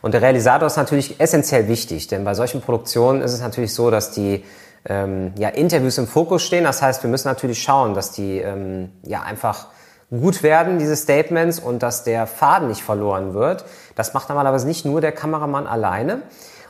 Und 0.06 0.12
der 0.12 0.22
Realisator 0.22 0.68
ist 0.68 0.78
natürlich 0.78 1.19
essentiell 1.19 1.68
wichtig, 1.68 2.06
denn 2.06 2.25
bei 2.25 2.36
solchen 2.36 2.62
Produktionen 2.62 3.24
ist 3.24 3.34
es 3.34 3.42
natürlich 3.42 3.74
so, 3.74 3.90
dass 3.90 4.12
die 4.12 4.46
ähm, 4.88 5.34
ja, 5.36 5.50
Interviews 5.50 5.98
im 5.98 6.06
Fokus 6.06 6.44
stehen. 6.44 6.63
Das 6.63 6.84
heißt, 6.84 7.02
wir 7.02 7.10
müssen 7.10 7.28
natürlich 7.28 7.63
schauen, 7.63 7.96
dass 7.96 8.12
die 8.12 8.38
ähm, 8.38 8.92
ja 9.02 9.24
einfach 9.24 9.66
gut 10.12 10.44
werden, 10.44 10.78
diese 10.78 10.96
Statements, 10.96 11.57
und 11.57 11.81
dass 11.81 12.04
der 12.04 12.28
Faden 12.28 12.68
nicht 12.68 12.84
verloren 12.84 13.34
wird. 13.34 13.66
Das 13.96 14.13
macht 14.13 14.30
normalerweise 14.30 14.68
nicht 14.68 14.86
nur 14.86 15.02
der 15.02 15.12
Kameramann 15.12 15.66
alleine. 15.66 16.22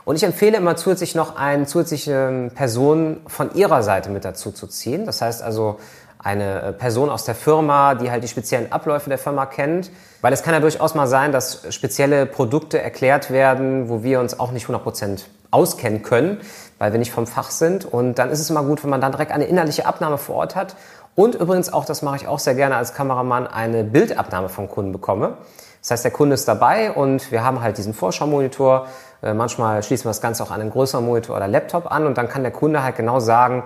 Und 0.06 0.16
ich 0.16 0.22
empfehle 0.22 0.56
immer 0.56 0.76
zusätzlich 0.76 1.14
noch 1.14 1.36
eine 1.36 1.66
zusätzliche 1.66 2.50
Person 2.54 3.20
von 3.26 3.52
ihrer 3.54 3.82
Seite 3.82 4.08
mit 4.08 4.24
dazu 4.24 4.50
zu 4.50 4.66
ziehen. 4.66 5.04
Das 5.04 5.20
heißt 5.20 5.42
also 5.42 5.78
eine 6.26 6.60
äh, 6.62 6.72
Person 6.72 7.08
aus 7.08 7.24
der 7.24 7.36
Firma, 7.36 7.94
die 7.94 8.10
halt 8.10 8.24
die 8.24 8.28
speziellen 8.28 8.72
Abläufe 8.72 9.08
der 9.08 9.18
Firma 9.18 9.46
kennt. 9.46 9.90
Weil 10.20 10.32
es 10.32 10.42
kann 10.42 10.54
ja 10.54 10.60
durchaus 10.60 10.94
mal 10.94 11.06
sein, 11.06 11.30
dass 11.30 11.72
spezielle 11.72 12.26
Produkte 12.26 12.82
erklärt 12.82 13.30
werden, 13.30 13.88
wo 13.88 14.02
wir 14.02 14.18
uns 14.18 14.38
auch 14.40 14.50
nicht 14.50 14.66
100% 14.66 15.20
auskennen 15.52 16.02
können, 16.02 16.40
weil 16.78 16.92
wir 16.92 16.98
nicht 16.98 17.12
vom 17.12 17.28
Fach 17.28 17.50
sind. 17.50 17.84
Und 17.84 18.18
dann 18.18 18.30
ist 18.30 18.40
es 18.40 18.50
immer 18.50 18.64
gut, 18.64 18.82
wenn 18.82 18.90
man 18.90 19.00
dann 19.00 19.12
direkt 19.12 19.30
eine 19.30 19.44
innerliche 19.44 19.86
Abnahme 19.86 20.18
vor 20.18 20.34
Ort 20.34 20.56
hat. 20.56 20.74
Und 21.14 21.36
übrigens 21.36 21.72
auch, 21.72 21.84
das 21.84 22.02
mache 22.02 22.16
ich 22.16 22.26
auch 22.26 22.40
sehr 22.40 22.56
gerne 22.56 22.76
als 22.76 22.92
Kameramann, 22.92 23.46
eine 23.46 23.84
Bildabnahme 23.84 24.48
vom 24.48 24.68
Kunden 24.68 24.92
bekomme. 24.92 25.34
Das 25.80 25.92
heißt, 25.92 26.04
der 26.04 26.10
Kunde 26.10 26.34
ist 26.34 26.48
dabei 26.48 26.90
und 26.90 27.30
wir 27.30 27.44
haben 27.44 27.62
halt 27.62 27.78
diesen 27.78 27.94
Vorschau-Monitor. 27.94 28.88
Äh, 29.22 29.32
manchmal 29.32 29.84
schließen 29.84 30.04
wir 30.04 30.10
das 30.10 30.20
Ganze 30.20 30.42
auch 30.42 30.50
an 30.50 30.60
einen 30.60 30.70
größeren 30.70 31.04
Monitor 31.04 31.36
oder 31.36 31.46
Laptop 31.46 31.90
an 31.90 32.06
und 32.06 32.18
dann 32.18 32.28
kann 32.28 32.42
der 32.42 32.50
Kunde 32.50 32.82
halt 32.82 32.96
genau 32.96 33.20
sagen, 33.20 33.62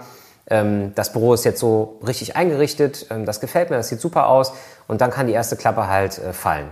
ähm, 0.49 0.95
das 0.95 1.13
Büro 1.13 1.35
ist 1.35 1.45
jetzt 1.45 1.61
so 1.61 2.01
richtig 2.07 2.37
eingerichtet, 2.37 3.07
ähm, 3.11 3.27
das 3.27 3.41
gefällt 3.41 3.71
mir, 3.71 3.77
das 3.77 3.89
sieht 3.89 4.01
super 4.01 4.29
aus 4.29 4.53
und 4.89 5.01
dann 5.01 5.11
kann 5.11 5.27
die 5.27 5.33
erste 5.33 5.57
Klappe 5.57 5.89
halt 5.89 6.19
äh, 6.19 6.33
fallen. 6.33 6.69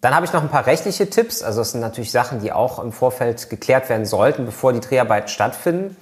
Dann 0.00 0.16
habe 0.16 0.26
ich 0.26 0.32
noch 0.32 0.42
ein 0.42 0.48
paar 0.48 0.66
rechtliche 0.66 1.08
Tipps, 1.08 1.42
also 1.42 1.60
das 1.60 1.70
sind 1.72 1.80
natürlich 1.80 2.10
Sachen, 2.10 2.40
die 2.40 2.52
auch 2.52 2.82
im 2.82 2.90
Vorfeld 2.90 3.50
geklärt 3.50 3.88
werden 3.88 4.04
sollten, 4.04 4.44
bevor 4.46 4.72
die 4.72 4.80
Dreharbeiten 4.80 5.28
stattfinden. 5.28 5.96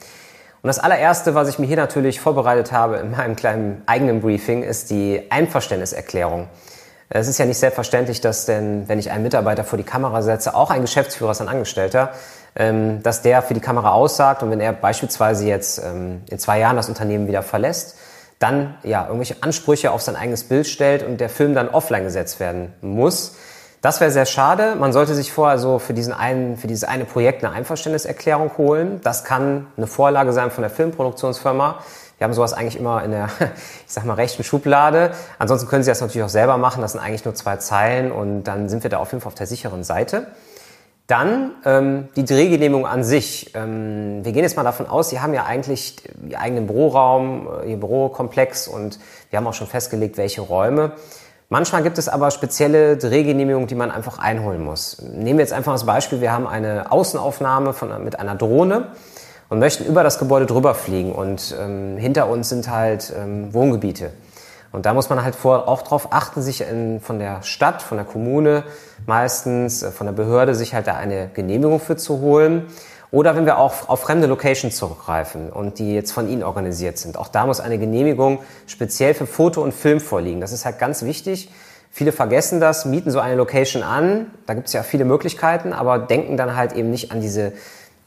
Und 0.62 0.68
das 0.68 0.78
allererste, 0.78 1.34
was 1.34 1.48
ich 1.48 1.58
mir 1.58 1.66
hier 1.66 1.76
natürlich 1.76 2.20
vorbereitet 2.20 2.72
habe 2.72 2.96
in 2.96 3.10
meinem 3.10 3.36
kleinen 3.36 3.82
eigenen 3.86 4.20
Briefing, 4.20 4.62
ist 4.62 4.90
die 4.90 5.26
Einverständniserklärung. 5.30 6.48
Es 7.10 7.28
ist 7.28 7.38
ja 7.38 7.44
nicht 7.44 7.58
selbstverständlich, 7.58 8.20
dass 8.20 8.46
denn, 8.46 8.88
wenn 8.88 8.98
ich 8.98 9.10
einen 9.10 9.24
Mitarbeiter 9.24 9.64
vor 9.64 9.76
die 9.76 9.84
Kamera 9.84 10.22
setze, 10.22 10.54
auch 10.54 10.70
ein 10.70 10.82
Geschäftsführer 10.82 11.32
ist 11.32 11.40
ein 11.40 11.48
Angestellter, 11.48 12.12
ähm, 12.56 13.02
dass 13.02 13.22
der 13.22 13.42
für 13.42 13.54
die 13.54 13.60
Kamera 13.60 13.92
aussagt 13.92 14.42
und 14.42 14.50
wenn 14.50 14.60
er 14.60 14.72
beispielsweise 14.72 15.46
jetzt 15.46 15.78
ähm, 15.78 16.22
in 16.30 16.38
zwei 16.38 16.58
Jahren 16.58 16.76
das 16.76 16.88
Unternehmen 16.88 17.28
wieder 17.28 17.42
verlässt, 17.42 17.96
dann 18.38 18.74
ja 18.82 19.04
irgendwelche 19.04 19.36
Ansprüche 19.42 19.92
auf 19.92 20.02
sein 20.02 20.16
eigenes 20.16 20.44
Bild 20.44 20.66
stellt 20.66 21.02
und 21.02 21.20
der 21.20 21.28
Film 21.28 21.54
dann 21.54 21.68
offline 21.68 22.04
gesetzt 22.04 22.40
werden 22.40 22.72
muss. 22.80 23.36
Das 23.82 24.00
wäre 24.00 24.10
sehr 24.10 24.26
schade. 24.26 24.76
Man 24.76 24.92
sollte 24.92 25.14
sich 25.14 25.32
vorher 25.32 25.58
so 25.58 25.78
für 25.78 25.94
diesen 25.94 26.12
einen, 26.12 26.56
für 26.56 26.66
dieses 26.66 26.84
eine 26.84 27.04
Projekt 27.04 27.44
eine 27.44 27.54
Einverständniserklärung 27.54 28.58
holen. 28.58 29.00
Das 29.02 29.24
kann 29.24 29.68
eine 29.76 29.86
Vorlage 29.86 30.32
sein 30.32 30.50
von 30.50 30.62
der 30.62 30.70
Filmproduktionsfirma. 30.70 31.80
Wir 32.18 32.24
haben 32.26 32.34
sowas 32.34 32.52
eigentlich 32.52 32.78
immer 32.78 33.02
in 33.02 33.12
der, 33.12 33.30
ich 33.86 33.92
sag 33.92 34.04
mal, 34.04 34.14
rechten 34.14 34.44
Schublade. 34.44 35.12
Ansonsten 35.38 35.68
können 35.68 35.82
Sie 35.82 35.90
das 35.90 36.02
natürlich 36.02 36.24
auch 36.24 36.28
selber 36.28 36.58
machen. 36.58 36.82
Das 36.82 36.92
sind 36.92 37.00
eigentlich 37.00 37.24
nur 37.24 37.34
zwei 37.34 37.56
Zeilen 37.56 38.12
und 38.12 38.44
dann 38.44 38.68
sind 38.68 38.82
wir 38.82 38.90
da 38.90 38.98
auf 38.98 39.12
jeden 39.12 39.22
Fall 39.22 39.28
auf 39.28 39.34
der 39.34 39.46
sicheren 39.46 39.82
Seite. 39.82 40.26
Dann 41.10 41.50
ähm, 41.64 42.08
die 42.14 42.24
Drehgenehmigung 42.24 42.86
an 42.86 43.02
sich. 43.02 43.50
Ähm, 43.56 44.24
wir 44.24 44.30
gehen 44.30 44.44
jetzt 44.44 44.56
mal 44.56 44.62
davon 44.62 44.86
aus, 44.86 45.10
Sie 45.10 45.18
haben 45.18 45.34
ja 45.34 45.44
eigentlich 45.44 45.96
Ihren 46.22 46.40
eigenen 46.40 46.66
Büroraum, 46.68 47.48
äh, 47.64 47.72
Ihr 47.72 47.78
Bürokomplex 47.78 48.68
und 48.68 49.00
wir 49.28 49.36
haben 49.36 49.46
auch 49.48 49.54
schon 49.54 49.66
festgelegt, 49.66 50.18
welche 50.18 50.40
Räume. 50.40 50.92
Manchmal 51.48 51.82
gibt 51.82 51.98
es 51.98 52.08
aber 52.08 52.30
spezielle 52.30 52.96
Drehgenehmigungen, 52.96 53.66
die 53.66 53.74
man 53.74 53.90
einfach 53.90 54.20
einholen 54.20 54.62
muss. 54.62 55.02
Nehmen 55.02 55.38
wir 55.38 55.44
jetzt 55.44 55.52
einfach 55.52 55.72
als 55.72 55.84
Beispiel, 55.84 56.20
wir 56.20 56.30
haben 56.30 56.46
eine 56.46 56.92
Außenaufnahme 56.92 57.72
von, 57.72 58.04
mit 58.04 58.20
einer 58.20 58.36
Drohne 58.36 58.92
und 59.48 59.58
möchten 59.58 59.86
über 59.86 60.04
das 60.04 60.20
Gebäude 60.20 60.46
drüber 60.46 60.76
fliegen 60.76 61.10
und 61.10 61.56
ähm, 61.60 61.96
hinter 61.96 62.28
uns 62.28 62.50
sind 62.50 62.70
halt 62.70 63.12
ähm, 63.20 63.52
Wohngebiete. 63.52 64.12
Und 64.72 64.86
da 64.86 64.94
muss 64.94 65.10
man 65.10 65.22
halt 65.24 65.34
vor, 65.34 65.68
auch 65.68 65.82
darauf 65.82 66.12
achten, 66.12 66.42
sich 66.42 66.60
in, 66.60 67.00
von 67.00 67.18
der 67.18 67.42
Stadt, 67.42 67.82
von 67.82 67.98
der 67.98 68.06
Kommune, 68.06 68.64
meistens 69.06 69.82
äh, 69.82 69.90
von 69.90 70.06
der 70.06 70.14
Behörde, 70.14 70.54
sich 70.54 70.74
halt 70.74 70.86
da 70.86 70.94
eine 70.94 71.28
Genehmigung 71.34 71.80
für 71.80 71.96
zu 71.96 72.20
holen. 72.20 72.66
Oder 73.12 73.34
wenn 73.34 73.44
wir 73.44 73.58
auch 73.58 73.88
auf 73.88 74.00
fremde 74.00 74.28
Locations 74.28 74.76
zurückgreifen 74.76 75.50
und 75.50 75.80
die 75.80 75.94
jetzt 75.94 76.12
von 76.12 76.28
Ihnen 76.28 76.44
organisiert 76.44 76.96
sind. 76.96 77.18
Auch 77.18 77.26
da 77.26 77.44
muss 77.44 77.58
eine 77.58 77.76
Genehmigung 77.76 78.38
speziell 78.68 79.14
für 79.14 79.26
Foto 79.26 79.62
und 79.62 79.74
Film 79.74 80.00
vorliegen. 80.00 80.40
Das 80.40 80.52
ist 80.52 80.64
halt 80.64 80.78
ganz 80.78 81.02
wichtig. 81.02 81.50
Viele 81.90 82.12
vergessen 82.12 82.60
das, 82.60 82.84
mieten 82.84 83.10
so 83.10 83.18
eine 83.18 83.34
Location 83.34 83.82
an. 83.82 84.26
Da 84.46 84.54
gibt 84.54 84.68
es 84.68 84.72
ja 84.72 84.84
viele 84.84 85.04
Möglichkeiten, 85.04 85.72
aber 85.72 85.98
denken 85.98 86.36
dann 86.36 86.54
halt 86.54 86.74
eben 86.74 86.90
nicht 86.90 87.10
an 87.10 87.20
diese, 87.20 87.52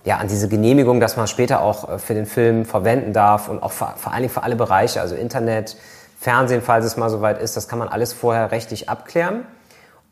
ja, 0.05 0.17
an 0.17 0.29
diese 0.29 0.47
Genehmigung, 0.47 1.01
dass 1.01 1.17
man 1.17 1.27
später 1.27 1.61
auch 1.61 1.89
äh, 1.89 1.99
für 1.99 2.13
den 2.13 2.25
Film 2.25 2.63
verwenden 2.63 3.11
darf 3.11 3.49
und 3.49 3.61
auch 3.61 3.73
vor, 3.73 3.95
vor 3.97 4.13
allen 4.13 4.21
Dingen 4.21 4.33
für 4.33 4.43
alle 4.43 4.55
Bereiche, 4.55 5.01
also 5.01 5.15
Internet, 5.15 5.75
Fernsehen, 6.23 6.61
falls 6.61 6.85
es 6.85 6.95
mal 6.95 7.09
soweit 7.09 7.41
ist. 7.41 7.57
Das 7.57 7.67
kann 7.67 7.79
man 7.79 7.89
alles 7.89 8.13
vorher 8.13 8.51
rechtlich 8.51 8.87
abklären. 8.87 9.45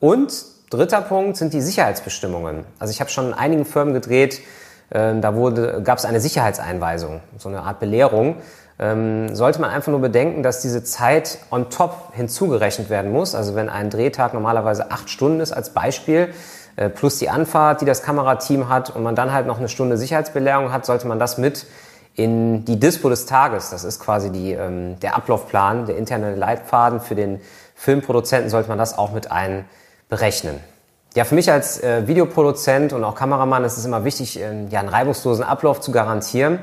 Und 0.02 0.44
dritter 0.70 1.00
Punkt 1.00 1.38
sind 1.38 1.54
die 1.54 1.62
Sicherheitsbestimmungen. 1.62 2.66
Also 2.80 2.92
ich 2.92 3.00
habe 3.00 3.10
schon 3.10 3.28
in 3.28 3.34
einigen 3.34 3.64
Firmen 3.64 3.94
gedreht, 3.94 4.42
äh, 4.90 5.18
da 5.22 5.36
wurde, 5.36 5.82
gab 5.82 6.00
es 6.00 6.06
eine 6.06 6.20
Sicherheitseinweisung, 6.20 7.22
so 7.38 7.48
eine 7.48 7.62
Art 7.62 7.80
Belehrung. 7.80 8.36
Ähm, 8.78 9.34
sollte 9.36 9.62
man 9.62 9.70
einfach 9.70 9.92
nur 9.92 10.02
bedenken, 10.02 10.44
dass 10.44 10.62
diese 10.62 10.84
Zeit 10.84 11.38
on 11.50 11.70
top 11.70 12.14
hinzugerechnet 12.14 12.90
werden 12.90 13.12
muss. 13.12 13.34
Also 13.34 13.56
wenn 13.56 13.70
ein 13.70 13.90
Drehtag 13.90 14.34
normalerweise 14.34 14.92
acht 14.92 15.10
Stunden 15.10 15.40
ist 15.40 15.54
als 15.54 15.70
Beispiel, 15.70 16.34
äh, 16.76 16.90
plus 16.90 17.20
die 17.20 17.30
Anfahrt, 17.30 17.80
die 17.80 17.86
das 17.86 18.04
Kamerateam 18.04 18.68
hat 18.68 18.90
und 18.90 19.02
man 19.02 19.16
dann 19.16 19.32
halt 19.32 19.48
noch 19.48 19.60
eine 19.60 19.70
Stunde 19.70 19.96
Sicherheitsbelehrung 19.96 20.74
hat, 20.74 20.86
sollte 20.86 21.08
man 21.08 21.20
das 21.20 21.38
mit 21.38 21.66
in 22.16 22.66
die 22.66 22.80
Dispo 22.80 23.10
des 23.10 23.26
Tages, 23.26 23.70
das 23.70 23.84
ist 23.84 24.00
quasi 24.00 24.32
die, 24.32 24.52
ähm, 24.52 25.00
der 25.00 25.16
Ablaufplan, 25.16 25.86
der 25.86 25.98
interne 25.98 26.36
Leitfaden 26.36 27.00
für 27.00 27.16
den 27.16 27.40
Filmproduzenten, 27.76 28.50
sollte 28.50 28.70
man 28.70 28.78
das 28.78 28.98
auch 28.98 29.12
mit 29.12 29.32
einberechnen. 29.32 30.60
Ja, 31.14 31.26
für 31.26 31.36
mich 31.36 31.52
als 31.52 31.82
äh, 31.84 32.08
Videoproduzent 32.08 32.94
und 32.94 33.04
auch 33.04 33.16
Kameramann 33.16 33.64
ist 33.66 33.78
es 33.78 33.86
immer 33.86 34.04
wichtig, 34.06 34.40
äh, 34.40 34.66
ja, 34.70 34.80
einen 34.80 34.90
reibungslosen 34.90 35.44
Ablauf 35.44 35.82
zu 35.82 35.92
garantieren. 35.92 36.60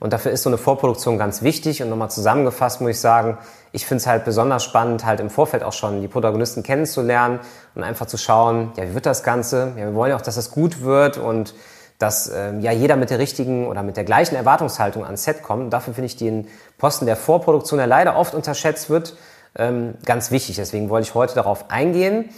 Und 0.00 0.12
dafür 0.12 0.32
ist 0.32 0.42
so 0.42 0.50
eine 0.50 0.58
Vorproduktion 0.58 1.16
ganz 1.16 1.42
wichtig. 1.42 1.80
Und 1.80 1.88
nochmal 1.88 2.10
zusammengefasst 2.10 2.80
muss 2.80 2.90
ich 2.90 3.00
sagen, 3.00 3.38
ich 3.70 3.86
finde 3.86 4.00
es 4.00 4.08
halt 4.08 4.24
besonders 4.24 4.64
spannend, 4.64 5.04
halt 5.04 5.20
im 5.20 5.30
Vorfeld 5.30 5.62
auch 5.62 5.72
schon 5.72 6.00
die 6.00 6.08
Protagonisten 6.08 6.64
kennenzulernen 6.64 7.38
und 7.76 7.84
einfach 7.84 8.06
zu 8.06 8.16
schauen, 8.16 8.72
ja, 8.76 8.82
wie 8.82 8.94
wird 8.94 9.06
das 9.06 9.22
Ganze? 9.22 9.72
Ja, 9.76 9.84
wir 9.84 9.94
wollen 9.94 10.10
ja 10.10 10.16
auch, 10.16 10.22
dass 10.22 10.36
es 10.36 10.50
gut 10.50 10.82
wird 10.82 11.18
und 11.18 11.54
dass 12.02 12.30
ähm, 12.34 12.60
ja 12.60 12.72
jeder 12.72 12.96
mit 12.96 13.10
der 13.10 13.20
richtigen 13.20 13.68
oder 13.68 13.84
mit 13.84 13.96
der 13.96 14.04
gleichen 14.04 14.34
Erwartungshaltung 14.34 15.04
ans 15.04 15.22
Set 15.22 15.42
kommt. 15.42 15.62
Und 15.62 15.70
dafür 15.70 15.94
finde 15.94 16.06
ich 16.06 16.16
den 16.16 16.48
Posten 16.76 17.06
der 17.06 17.16
Vorproduktion, 17.16 17.78
der 17.78 17.86
leider 17.86 18.16
oft 18.16 18.34
unterschätzt 18.34 18.90
wird, 18.90 19.16
ähm, 19.56 19.94
ganz 20.04 20.32
wichtig. 20.32 20.56
Deswegen 20.56 20.90
wollte 20.90 21.08
ich 21.08 21.14
heute 21.14 21.34
darauf 21.34 21.70
eingehen. 21.70 22.30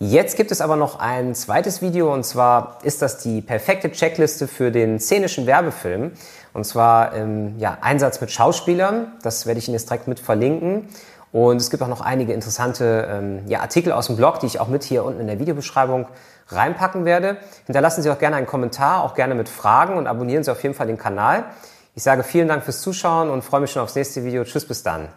Jetzt 0.00 0.36
gibt 0.36 0.50
es 0.50 0.60
aber 0.60 0.74
noch 0.74 0.98
ein 0.98 1.36
zweites 1.36 1.80
Video 1.80 2.12
und 2.12 2.24
zwar 2.24 2.78
ist 2.82 3.02
das 3.02 3.18
die 3.18 3.40
perfekte 3.40 3.92
Checkliste 3.92 4.48
für 4.48 4.72
den 4.72 4.98
szenischen 4.98 5.46
Werbefilm. 5.46 6.10
Und 6.52 6.64
zwar 6.64 7.14
ähm, 7.14 7.54
ja, 7.58 7.78
Einsatz 7.80 8.20
mit 8.20 8.32
Schauspielern. 8.32 9.12
Das 9.22 9.46
werde 9.46 9.58
ich 9.58 9.68
Ihnen 9.68 9.74
jetzt 9.74 9.88
direkt 9.88 10.08
mit 10.08 10.18
verlinken. 10.18 10.88
Und 11.32 11.56
es 11.56 11.70
gibt 11.70 11.82
auch 11.82 11.88
noch 11.88 12.02
einige 12.02 12.34
interessante 12.34 13.08
ähm, 13.10 13.42
ja, 13.46 13.60
Artikel 13.60 13.92
aus 13.92 14.06
dem 14.06 14.16
Blog, 14.16 14.40
die 14.40 14.46
ich 14.46 14.60
auch 14.60 14.68
mit 14.68 14.84
hier 14.84 15.04
unten 15.04 15.20
in 15.20 15.26
der 15.26 15.38
Videobeschreibung 15.38 16.06
reinpacken 16.48 17.04
werde. 17.06 17.38
Hinterlassen 17.66 18.02
Sie 18.02 18.10
auch 18.10 18.18
gerne 18.18 18.36
einen 18.36 18.46
Kommentar, 18.46 19.02
auch 19.02 19.14
gerne 19.14 19.34
mit 19.34 19.48
Fragen 19.48 19.96
und 19.96 20.06
abonnieren 20.06 20.44
Sie 20.44 20.52
auf 20.52 20.62
jeden 20.62 20.74
Fall 20.74 20.86
den 20.86 20.98
Kanal. 20.98 21.44
Ich 21.94 22.02
sage 22.02 22.22
vielen 22.22 22.48
Dank 22.48 22.64
fürs 22.64 22.82
Zuschauen 22.82 23.30
und 23.30 23.42
freue 23.42 23.62
mich 23.62 23.72
schon 23.72 23.82
aufs 23.82 23.94
nächste 23.94 24.24
Video. 24.24 24.44
Tschüss, 24.44 24.66
bis 24.66 24.82
dann. 24.82 25.08